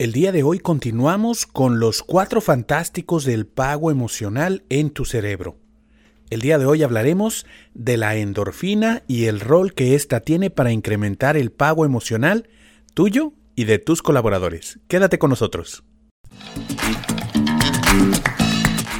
[0.00, 5.58] El día de hoy continuamos con los cuatro fantásticos del pago emocional en tu cerebro.
[6.30, 10.72] El día de hoy hablaremos de la endorfina y el rol que ésta tiene para
[10.72, 12.48] incrementar el pago emocional
[12.94, 14.80] tuyo y de tus colaboradores.
[14.88, 15.84] Quédate con nosotros.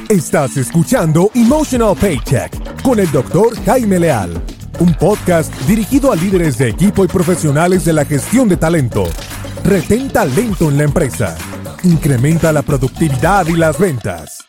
[0.07, 4.39] Estás escuchando Emotional Paycheck con el doctor Jaime Leal,
[4.79, 9.05] un podcast dirigido a líderes de equipo y profesionales de la gestión de talento.
[9.63, 11.37] Retén talento en la empresa.
[11.83, 14.43] Incrementa la productividad y las ventas.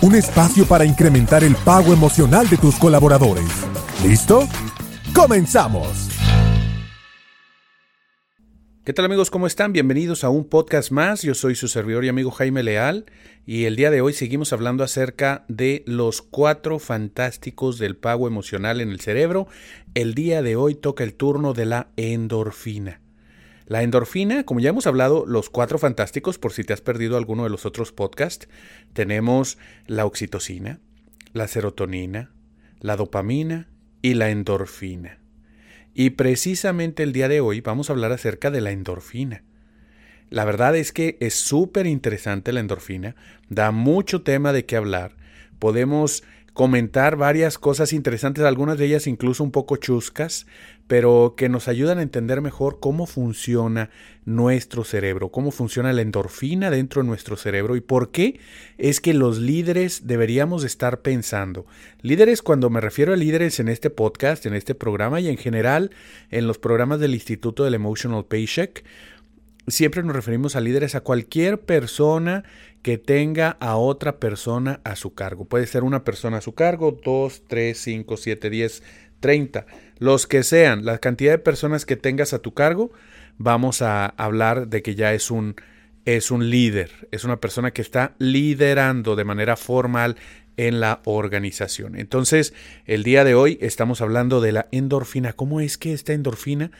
[0.00, 3.44] Un espacio para incrementar el pago emocional de tus colaboradores.
[4.02, 4.48] ¿Listo?
[5.14, 6.08] ¡Comenzamos!
[8.84, 9.30] ¿Qué tal amigos?
[9.30, 9.72] ¿Cómo están?
[9.72, 11.22] Bienvenidos a un podcast más.
[11.22, 13.04] Yo soy su servidor y amigo Jaime Leal
[13.44, 18.80] y el día de hoy seguimos hablando acerca de los cuatro fantásticos del pago emocional
[18.80, 19.46] en el cerebro.
[19.94, 23.02] El día de hoy toca el turno de la endorfina.
[23.66, 27.42] La endorfina, como ya hemos hablado, los cuatro fantásticos, por si te has perdido alguno
[27.42, 28.48] de los otros podcasts,
[28.92, 30.78] tenemos la oxitocina,
[31.32, 32.30] la serotonina,
[32.78, 33.68] la dopamina
[34.02, 35.18] y la endorfina.
[35.94, 39.42] Y precisamente el día de hoy vamos a hablar acerca de la endorfina.
[40.30, 43.16] La verdad es que es súper interesante la endorfina,
[43.48, 45.16] da mucho tema de qué hablar.
[45.58, 46.22] Podemos
[46.56, 50.46] comentar varias cosas interesantes, algunas de ellas incluso un poco chuscas,
[50.86, 53.90] pero que nos ayudan a entender mejor cómo funciona
[54.24, 58.40] nuestro cerebro, cómo funciona la endorfina dentro de nuestro cerebro y por qué
[58.78, 61.66] es que los líderes deberíamos estar pensando.
[62.00, 65.90] Líderes cuando me refiero a líderes en este podcast, en este programa y en general
[66.30, 68.82] en los programas del Instituto del Emotional Paycheck,
[69.66, 72.44] siempre nos referimos a líderes a cualquier persona
[72.82, 75.44] que tenga a otra persona a su cargo.
[75.44, 78.82] Puede ser una persona a su cargo, dos, tres, cinco, siete, diez,
[79.20, 79.66] treinta
[79.98, 82.92] los que sean, la cantidad de personas que tengas a tu cargo,
[83.38, 85.56] vamos a hablar de que ya es un,
[86.04, 90.16] es un líder, es una persona que está liderando de manera formal
[90.58, 91.96] en la organización.
[91.96, 95.32] Entonces, el día de hoy estamos hablando de la endorfina.
[95.32, 96.70] ¿Cómo es que esta endorfina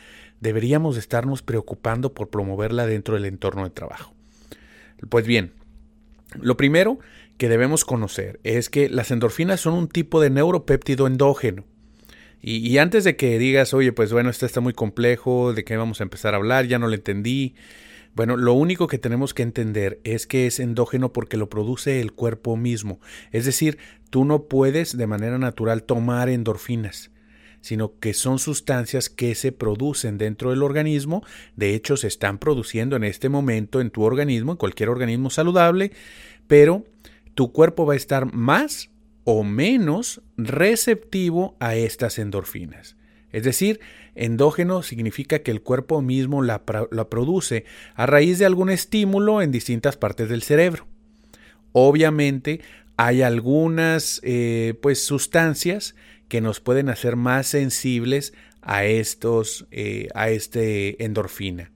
[0.40, 4.14] deberíamos estarnos preocupando por promoverla dentro del entorno de trabajo?
[5.08, 5.52] Pues bien,
[6.40, 6.98] lo primero
[7.38, 11.64] que debemos conocer es que las endorfinas son un tipo de neuropéptido endógeno.
[12.42, 16.00] Y, antes de que digas, oye, pues bueno, esto está muy complejo, de qué vamos
[16.00, 17.56] a empezar a hablar, ya no lo entendí.
[18.14, 22.12] Bueno, lo único que tenemos que entender es que es endógeno porque lo produce el
[22.12, 23.00] cuerpo mismo.
[23.32, 23.78] Es decir,
[24.10, 27.10] tú no puedes de manera natural tomar endorfinas
[27.66, 31.24] sino que son sustancias que se producen dentro del organismo,
[31.56, 35.90] de hecho se están produciendo en este momento en tu organismo, en cualquier organismo saludable,
[36.46, 36.84] pero
[37.34, 38.90] tu cuerpo va a estar más
[39.24, 42.94] o menos receptivo a estas endorfinas.
[43.32, 43.80] Es decir,
[44.14, 47.64] endógeno significa que el cuerpo mismo la, produce
[47.96, 50.86] a raíz de algún estímulo en distintas partes del cerebro.
[51.72, 52.60] Obviamente
[52.96, 55.96] hay algunas eh, pues, sustancias
[56.28, 58.32] que nos pueden hacer más sensibles
[58.62, 61.70] a estos, eh, a este endorfina.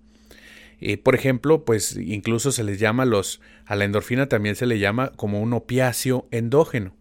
[0.81, 4.79] Eh, por ejemplo, pues incluso se les llama los, a la endorfina también se le
[4.79, 6.95] llama como un opiáceo endógeno.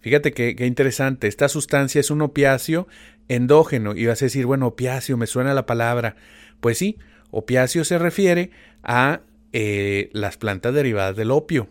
[0.00, 1.26] Fíjate qué, interesante.
[1.26, 2.86] Esta sustancia es un opiáceo
[3.28, 3.94] endógeno.
[3.96, 6.14] Y vas a decir, bueno, opiáceo, me suena la palabra.
[6.60, 6.96] Pues sí,
[7.32, 8.50] opiáceo se refiere
[8.82, 9.22] a
[9.52, 11.68] eh, las plantas derivadas del opio.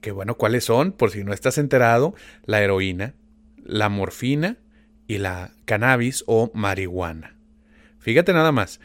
[0.00, 0.92] Que bueno, ¿cuáles son?
[0.92, 2.14] Por si no estás enterado,
[2.46, 3.14] la heroína,
[3.68, 4.58] la morfina
[5.06, 7.36] y la cannabis o marihuana.
[8.00, 8.80] Fíjate nada más.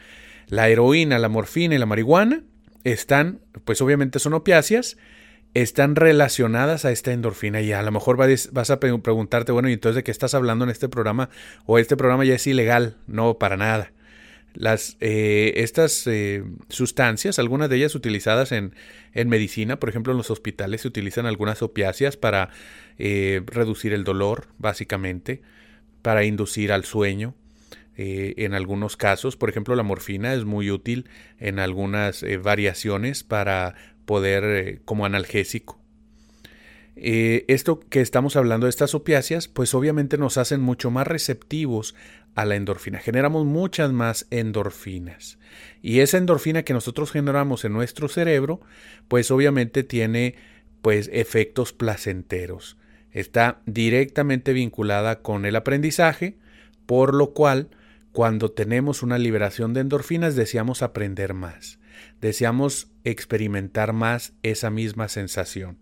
[0.46, 2.44] La heroína, la morfina y la marihuana
[2.84, 4.96] están, pues obviamente son opiáceas
[5.54, 9.94] están relacionadas a esta endorfina y a lo mejor vas a preguntarte, bueno, ¿y entonces
[9.96, 11.30] de qué estás hablando en este programa?
[11.64, 12.96] O este programa ya es ilegal.
[13.06, 13.92] No, para nada.
[14.54, 18.74] Las, eh, estas eh, sustancias, algunas de ellas utilizadas en,
[19.12, 22.50] en, medicina, por ejemplo en los hospitales se utilizan algunas opiáceas para
[22.98, 25.42] eh, reducir el dolor, básicamente,
[26.02, 27.34] para inducir al sueño.
[27.96, 31.08] en algunos casos, por ejemplo, la morfina es muy útil
[31.38, 35.80] en algunas variaciones para poder eh, como analgésico.
[36.96, 41.94] Eh, esto que estamos hablando de estas opiáceas, pues obviamente nos hacen mucho más receptivos
[42.34, 42.98] a la endorfina.
[42.98, 45.38] Generamos muchas más endorfinas.
[45.82, 48.60] Y esa endorfina que nosotros generamos en nuestro cerebro,
[49.08, 50.36] pues obviamente tiene
[50.82, 52.76] pues efectos placenteros.
[53.10, 56.36] Está directamente vinculada con el aprendizaje,
[56.86, 57.68] por lo cual
[58.12, 61.78] cuando tenemos una liberación de endorfinas deseamos aprender más
[62.20, 65.78] deseamos experimentar más esa misma sensación.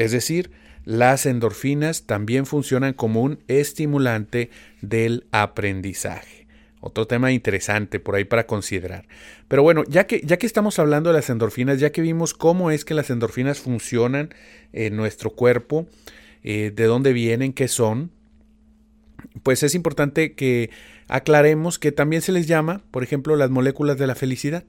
[0.00, 0.50] Es decir,
[0.86, 4.48] las endorfinas también funcionan como un estimulante
[4.80, 6.46] del aprendizaje.
[6.80, 9.06] Otro tema interesante por ahí para considerar.
[9.46, 12.70] Pero bueno, ya que, ya que estamos hablando de las endorfinas, ya que vimos cómo
[12.70, 14.34] es que las endorfinas funcionan
[14.72, 15.86] en nuestro cuerpo,
[16.42, 18.10] eh, de dónde vienen, qué son,
[19.42, 20.70] pues es importante que
[21.08, 24.64] aclaremos que también se les llama, por ejemplo, las moléculas de la felicidad.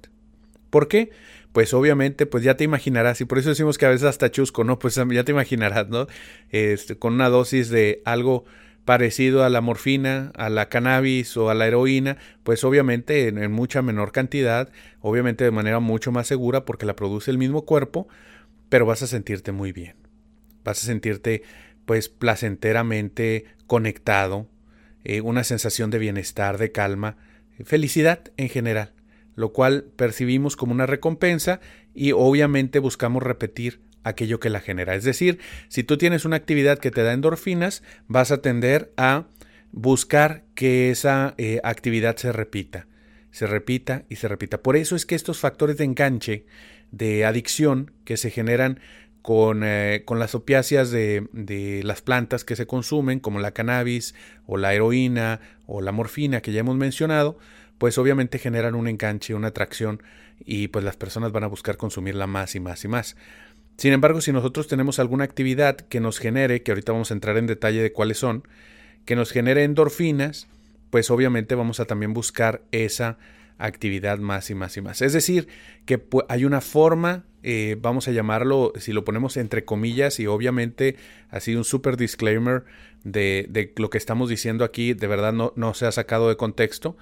[0.69, 1.09] ¿Por qué?
[1.51, 4.63] Pues obviamente, pues ya te imaginarás, y por eso decimos que a veces hasta chusco,
[4.63, 4.79] ¿no?
[4.79, 6.07] Pues ya te imaginarás, ¿no?
[6.49, 8.45] Este, con una dosis de algo
[8.85, 13.81] parecido a la morfina, a la cannabis o a la heroína, pues obviamente en, mucha
[13.81, 14.69] menor cantidad,
[15.01, 18.07] obviamente de manera mucho más segura porque la produce el mismo cuerpo,
[18.69, 19.95] pero vas a sentirte muy bien.
[20.63, 21.43] Vas a sentirte
[21.85, 24.47] pues placenteramente conectado,
[25.03, 27.17] eh, una sensación de bienestar, de calma,
[27.63, 28.93] felicidad en general,
[29.35, 31.59] lo cual percibimos como una recompensa
[31.93, 34.95] y obviamente buscamos repetir aquello que la genera.
[34.95, 39.27] Es decir, si tú tienes una actividad que te da endorfinas, vas a tender a
[39.71, 42.87] buscar que esa eh, actividad se repita,
[43.31, 44.61] se repita y se repita.
[44.61, 46.45] Por eso es que estos factores de enganche,
[46.91, 48.79] de adicción que se generan
[49.21, 54.15] con, eh, con las opiáceas de, de, las plantas que se consumen, como la cannabis
[54.47, 57.37] o la heroína o la morfina que ya hemos mencionado,
[57.81, 60.03] pues obviamente generan un enganche, una atracción
[60.45, 63.15] y pues las personas van a buscar consumirla más y más y más.
[63.75, 67.37] Sin embargo, si nosotros tenemos alguna actividad que nos genere, que ahorita vamos a entrar
[67.37, 68.47] en detalle de cuáles son,
[69.03, 70.47] que nos genere endorfinas,
[70.91, 73.17] pues obviamente vamos a también buscar esa
[73.57, 75.01] actividad más y más y más.
[75.01, 75.47] Es decir,
[75.85, 80.97] que hay una forma, eh, vamos a llamarlo, si lo ponemos entre comillas y obviamente
[81.31, 82.63] así un super disclaimer
[83.03, 86.37] de, de, lo que estamos diciendo aquí, de verdad no, no se ha sacado de
[86.37, 86.95] contexto,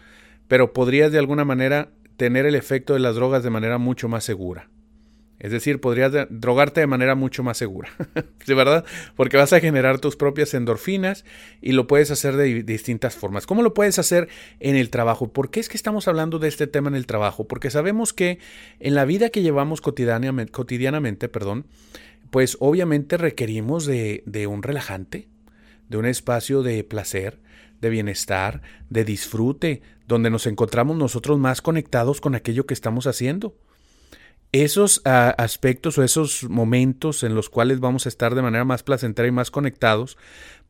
[0.50, 4.26] pero podrías de alguna manera tener el efecto de las drogas de manera mucho más
[4.26, 4.70] segura.
[5.40, 7.90] Es decir, podrías drogarte de manera mucho más segura,
[8.46, 8.84] ¿de verdad?
[9.16, 11.24] Porque vas a generar tus propias endorfinas
[11.62, 13.46] y lo puedes hacer de distintas formas.
[13.46, 14.28] ¿Cómo lo puedes hacer
[14.60, 15.32] en el trabajo?
[15.32, 17.48] ¿Por qué es que estamos hablando de este tema en el trabajo?
[17.48, 18.40] Porque sabemos que
[18.82, 21.68] en la vida que llevamos cotidianamente, perdón,
[22.32, 25.30] pues obviamente requerimos de, de un relajante,
[25.88, 27.40] de un espacio de placer,
[27.82, 33.56] de bienestar, de disfrute, donde nos encontramos nosotros más conectados con aquello que estamos haciendo
[34.52, 38.84] esos ah, aspectos o esos momentos en los cuales vamos a estar de manera más
[38.84, 40.18] placentera y más conectados,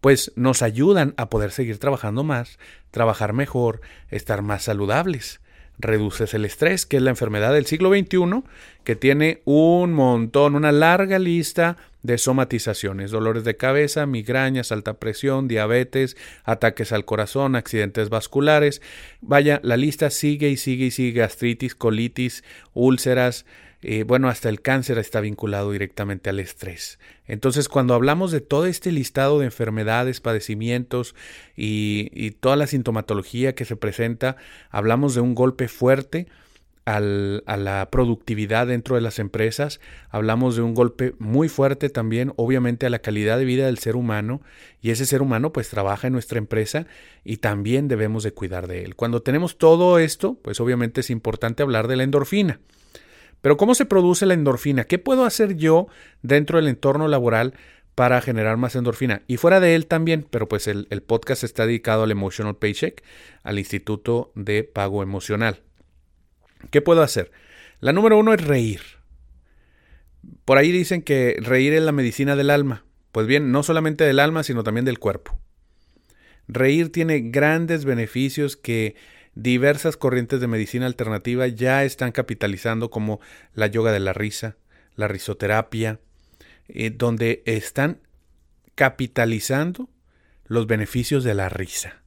[0.01, 2.59] pues nos ayudan a poder seguir trabajando más,
[2.91, 5.41] trabajar mejor, estar más saludables.
[5.77, 8.43] Reduces el estrés, que es la enfermedad del siglo XXI,
[8.83, 15.47] que tiene un montón, una larga lista de somatizaciones, dolores de cabeza, migrañas, alta presión,
[15.47, 18.81] diabetes, ataques al corazón, accidentes vasculares.
[19.21, 22.43] Vaya, la lista sigue y sigue y sigue, gastritis, colitis,
[22.73, 23.45] úlceras,
[23.81, 26.99] eh, bueno, hasta el cáncer está vinculado directamente al estrés.
[27.27, 31.15] Entonces, cuando hablamos de todo este listado de enfermedades, padecimientos
[31.55, 34.35] y, toda la sintomatología que se presenta,
[34.69, 36.27] hablamos de un golpe fuerte
[36.97, 42.85] a la productividad dentro de las empresas, hablamos de un golpe muy fuerte también, obviamente,
[42.85, 44.41] a la calidad de vida del ser humano,
[44.81, 46.87] y ese ser humano pues trabaja en nuestra empresa
[47.23, 48.95] y también debemos de cuidar de él.
[48.95, 52.59] Cuando tenemos todo esto, pues obviamente es importante hablar de la endorfina.
[53.41, 54.83] Pero ¿cómo se produce la endorfina?
[54.83, 55.87] ¿Qué puedo hacer yo
[56.21, 57.53] dentro del entorno laboral
[57.95, 59.21] para generar más endorfina?
[59.27, 63.03] Y fuera de él también, pero pues el, podcast está dedicado al Emotional Paycheck,
[63.43, 65.61] al Instituto de Pago Emocional.
[66.71, 67.31] ¿Qué puedo hacer?
[67.79, 68.81] La número uno es reír.
[70.45, 72.85] Por ahí dicen que reír es la medicina del alma.
[73.11, 75.39] Pues bien, no solamente del alma, sino también del cuerpo.
[76.47, 78.95] Reír tiene grandes beneficios que
[79.35, 83.19] diversas corrientes de medicina alternativa ya están capitalizando como
[83.53, 84.57] la yoga de la risa,
[84.95, 85.99] la risoterapia,
[86.67, 88.01] eh, donde están
[88.75, 89.89] capitalizando
[90.45, 92.01] los beneficios de la risa.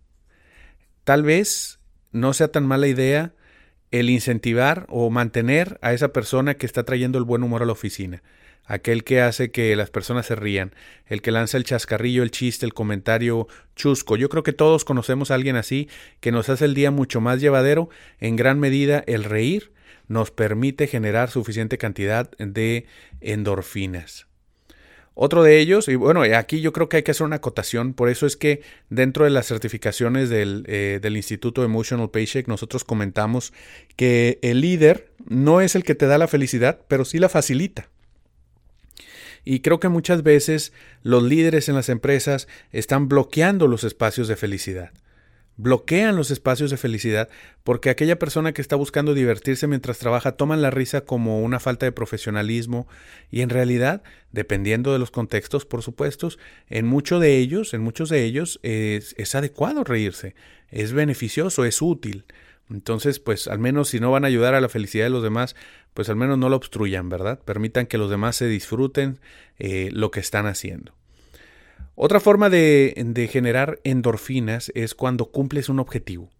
[1.05, 3.35] Tal vez no sea tan mala idea
[3.93, 7.73] el incentivar o mantener a esa persona que está trayendo el buen humor a la
[7.73, 8.23] oficina
[8.65, 10.75] aquel que hace que las personas se rían,
[11.07, 14.17] el que lanza el chascarrillo, el chiste, el comentario chusco.
[14.17, 15.89] Yo creo que todos conocemos a alguien así
[16.21, 17.89] que nos hace el día mucho más llevadero.
[18.21, 19.73] En gran medida el reír
[20.09, 22.87] nos permite generar suficiente cantidad de
[23.21, 24.27] endorfinas.
[25.14, 28.09] Otro de ellos, y bueno, aquí yo creo que hay que hacer una acotación, por
[28.09, 33.52] eso es que dentro de las certificaciones del, eh, del Instituto Emotional Paycheck nosotros comentamos
[33.97, 37.90] que el líder no es el que te da la felicidad, pero sí la facilita.
[39.45, 44.37] Y creo que muchas veces los líderes en las empresas están bloqueando los espacios de
[44.37, 44.92] felicidad.
[45.56, 47.28] Bloquean los espacios de felicidad
[47.62, 51.87] porque aquella persona que está buscando divertirse mientras trabaja toman la risa como una falta
[51.87, 52.88] de profesionalismo
[53.30, 56.30] y en realidad, dependiendo de los contextos, por supuesto,
[56.68, 60.35] en muchos de ellos, en muchos de ellos es, adecuado reírse,
[60.71, 62.25] es beneficioso, es útil.
[62.71, 65.54] Entonces, pues al menos si no van a ayudar a la felicidad de los demás,
[65.94, 67.40] pues al menos no lo obstruyan, ¿verdad?
[67.40, 69.21] Permitan que los demás se disfruten
[69.59, 70.94] eh, lo que están haciendo.
[71.95, 76.31] Otra forma de, generar endorfinas es cuando cumples un objetivo.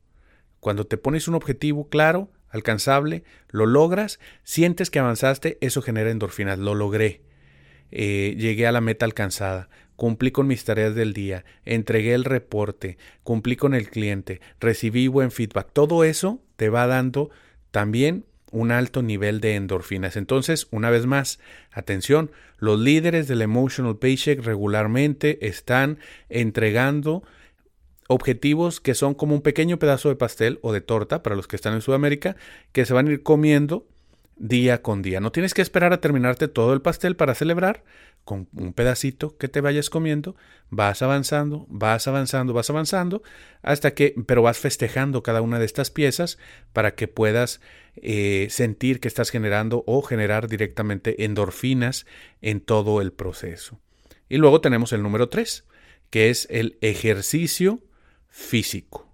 [0.61, 6.59] Cuando te pones un objetivo claro, alcanzable, lo logras, sientes que avanzaste, eso genera endorfinas.
[6.59, 7.23] Lo logré.
[7.91, 12.97] Eh, llegué a la meta alcanzada, cumplí con mis tareas del día, entregué el reporte,
[13.23, 15.71] cumplí con el cliente, recibí buen feedback.
[15.73, 17.31] Todo eso te va dando
[17.71, 20.17] también un alto nivel de endorfinas.
[20.17, 21.41] Entonces, una vez más,
[21.73, 27.25] atención, los líderes del Emotional Paycheck regularmente están entregando
[28.09, 31.57] objetivos que son como un pequeño pedazo de pastel o de torta para los que
[31.57, 32.37] están en Sudamérica,
[32.73, 33.87] que se van a ir comiendo
[34.37, 35.21] día con día.
[35.21, 37.83] No tienes que esperar a terminarte todo el pastel para celebrar.
[38.25, 40.37] Con un pedacito que te vayas comiendo,
[40.71, 43.23] vas avanzando, vas avanzando, vas avanzando,
[43.63, 46.39] hasta que, pero vas festejando cada una de estas piezas
[46.73, 47.61] para que puedas
[47.97, 52.07] eh, sentir que estás generando o generar directamente endorfinas
[52.41, 53.81] en todo el proceso.
[54.29, 55.65] Y luego tenemos el número 3,
[56.11, 57.81] que es el ejercicio
[58.29, 59.12] físico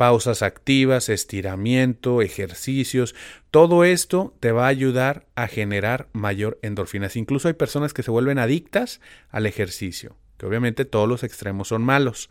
[0.00, 3.14] pausas activas, estiramiento, ejercicios,
[3.50, 7.16] todo esto te va a ayudar a generar mayor endorfinas.
[7.16, 11.82] Incluso hay personas que se vuelven adictas al ejercicio, que obviamente todos los extremos son
[11.82, 12.30] malos.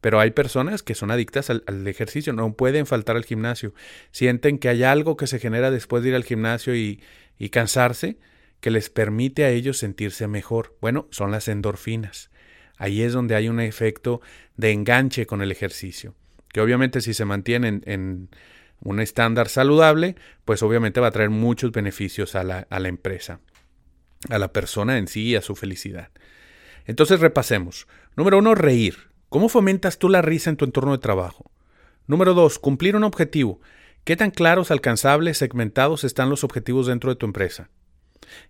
[0.00, 3.72] Pero hay personas que son adictas al, ejercicio, no pueden faltar al gimnasio.
[4.10, 7.00] Sienten que hay algo que se genera después de ir al gimnasio y,
[7.38, 8.18] y cansarse
[8.58, 10.76] que les permite a ellos sentirse mejor.
[10.80, 12.32] Bueno, son las endorfinas.
[12.76, 14.20] Ahí es donde hay un efecto
[14.56, 16.16] de enganche con el ejercicio
[16.56, 18.30] que obviamente si se mantiene en,
[18.80, 23.40] un estándar saludable, pues obviamente va a traer muchos beneficios a la, a la empresa,
[24.30, 26.08] a la persona en sí y a su felicidad.
[26.86, 27.86] Entonces repasemos.
[28.16, 29.10] Número uno, reír.
[29.28, 31.50] ¿Cómo fomentas tú la risa en tu entorno de trabajo?
[32.06, 33.60] Número dos, cumplir un objetivo.
[34.04, 37.68] ¿Qué tan claros, alcanzables, segmentados están los objetivos dentro de tu empresa?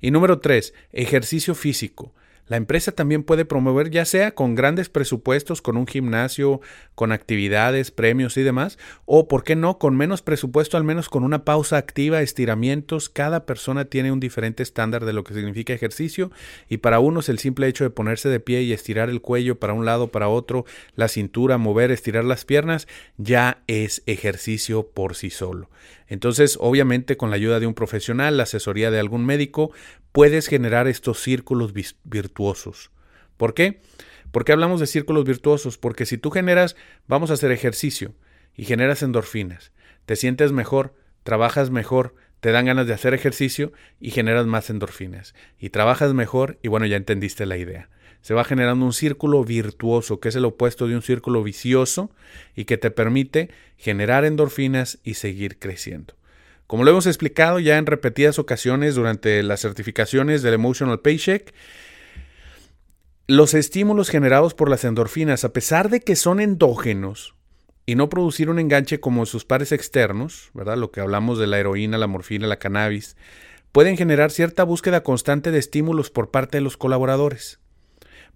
[0.00, 2.14] Y número tres, ejercicio físico.
[2.48, 6.60] La empresa también puede promover ya sea con grandes presupuestos, con un gimnasio,
[6.94, 11.24] con actividades, premios y demás, o por qué no, con menos presupuesto, al menos con
[11.24, 13.08] una pausa activa, estiramientos.
[13.08, 16.30] Cada persona tiene un diferente estándar de lo que significa ejercicio
[16.68, 19.72] y para unos el simple hecho de ponerse de pie y estirar el cuello para
[19.72, 22.86] un lado, para otro, la cintura, mover, estirar las piernas,
[23.16, 25.68] ya es ejercicio por sí solo.
[26.08, 29.72] Entonces, obviamente, con la ayuda de un profesional, la asesoría de algún médico,
[30.12, 31.72] puedes generar estos círculos
[32.04, 32.90] virtuosos.
[33.36, 33.80] ¿Por qué?
[34.30, 35.78] ¿Por qué hablamos de círculos virtuosos?
[35.78, 38.14] Porque si tú generas, vamos a hacer ejercicio
[38.54, 39.72] y generas endorfinas,
[40.06, 45.34] te sientes mejor, trabajas mejor, te dan ganas de hacer ejercicio y generas más endorfinas.
[45.58, 47.90] Y trabajas mejor y bueno, ya entendiste la idea
[48.26, 52.11] se va generando un círculo virtuoso, que es el opuesto de un círculo vicioso
[52.56, 56.14] y que te permite generar endorfinas y seguir creciendo.
[56.66, 61.54] Como lo hemos explicado ya en repetidas ocasiones durante las certificaciones del Emotional Paycheck,
[63.28, 67.37] los estímulos generados por las endorfinas, a pesar de que son endógenos
[67.87, 70.76] y no producir un enganche como sus pares externos, ¿verdad?
[70.76, 73.16] Lo que hablamos de la heroína, la morfina, la cannabis,
[73.71, 77.61] pueden generar cierta búsqueda constante de estímulos por parte de los colaboradores.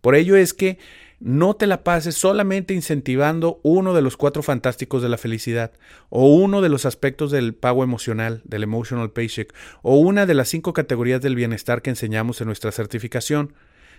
[0.00, 0.78] Por ello es que
[1.21, 5.73] no te la pases solamente incentivando uno de los cuatro fantásticos de la felicidad,
[6.09, 9.52] o uno de los aspectos del pago emocional, del emotional paycheck,
[9.83, 13.52] o una de las cinco categorías del bienestar que enseñamos en nuestra certificación,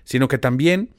[0.04, 0.90] sino que también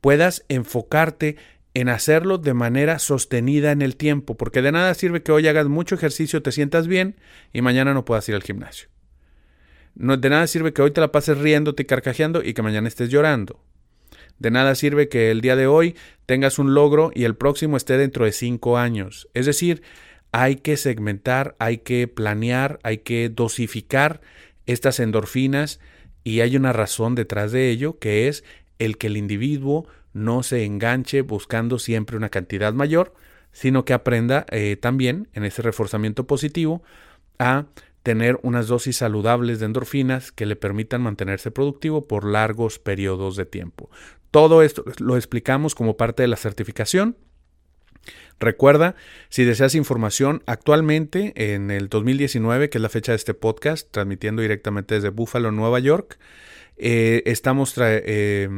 [0.00, 1.36] puedas enfocarte
[1.74, 5.68] en hacerlo de manera sostenida en el tiempo, porque de nada sirve que hoy hagas
[5.68, 7.16] mucho ejercicio, te sientas bien
[7.52, 8.88] y mañana no puedas ir al gimnasio.
[9.94, 12.88] No, de nada sirve que hoy te la pases riéndote y carcajeando y que mañana
[12.88, 13.60] estés llorando.
[14.38, 17.96] De nada sirve que el día de hoy tengas un logro y el próximo esté
[17.96, 19.28] dentro de cinco años.
[19.34, 19.82] Es decir,
[20.32, 24.20] hay que segmentar, hay que planear, hay que dosificar
[24.66, 25.80] estas endorfinas
[26.24, 28.44] y hay una razón detrás de ello que es
[28.78, 33.14] el que el individuo no se enganche buscando siempre una cantidad mayor,
[33.52, 36.82] sino que aprenda eh, también en ese reforzamiento positivo
[37.38, 37.66] a
[38.02, 43.46] tener unas dosis saludables de endorfinas que le permitan mantenerse productivo por largos periodos de
[43.46, 43.90] tiempo.
[44.30, 47.16] Todo esto lo explicamos como parte de la certificación.
[48.38, 48.96] Recuerda,
[49.30, 54.42] si deseas información, actualmente en el 2019, que es la fecha de este podcast, transmitiendo
[54.42, 56.18] directamente desde Buffalo, Nueva York,
[56.76, 58.48] eh, estamos eh,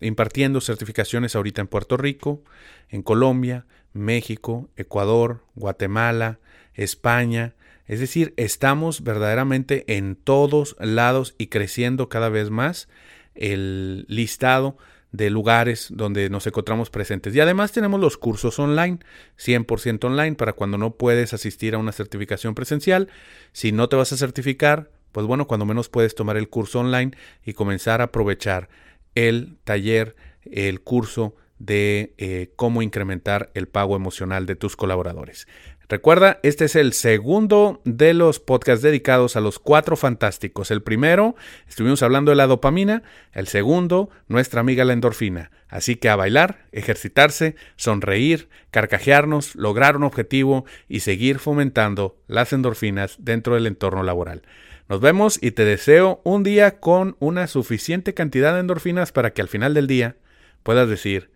[0.00, 2.42] impartiendo certificaciones ahorita en Puerto Rico,
[2.88, 6.40] en Colombia, México, Ecuador, Guatemala,
[6.74, 7.54] España.
[7.86, 12.88] Es decir, estamos verdaderamente en todos lados y creciendo cada vez más
[13.34, 14.76] el listado
[15.12, 17.34] de lugares donde nos encontramos presentes.
[17.34, 18.98] Y además tenemos los cursos online,
[19.38, 23.08] 100% online, para cuando no puedes asistir a una certificación presencial.
[23.52, 27.12] Si no te vas a certificar, pues bueno, cuando menos puedes tomar el curso online
[27.44, 28.68] y comenzar a aprovechar
[29.14, 35.48] el taller, el curso de eh, cómo incrementar el pago emocional de tus colaboradores.
[35.90, 40.70] Recuerda, este es el segundo de los podcasts dedicados a los cuatro fantásticos.
[40.70, 41.34] El primero,
[41.66, 43.02] estuvimos hablando de la dopamina.
[43.32, 45.50] El segundo, nuestra amiga la endorfina.
[45.68, 53.16] Así que a bailar, ejercitarse, sonreír, carcajearnos, lograr un objetivo y seguir fomentando las endorfinas
[53.18, 54.42] dentro del entorno laboral.
[54.90, 59.40] Nos vemos y te deseo un día con una suficiente cantidad de endorfinas para que
[59.40, 60.16] al final del día
[60.62, 61.30] puedas decir,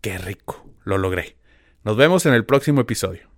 [0.00, 1.36] qué rico, lo logré.
[1.82, 3.37] Nos vemos en el próximo episodio.